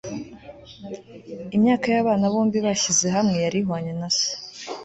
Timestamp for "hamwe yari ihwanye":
3.15-3.93